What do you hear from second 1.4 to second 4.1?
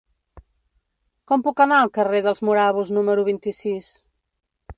puc anar al carrer dels Morabos número vint-i-sis?